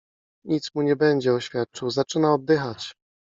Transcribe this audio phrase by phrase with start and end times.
[0.45, 2.95] Nic mu nie będzie oświadczył.- Zaczyna oddychać.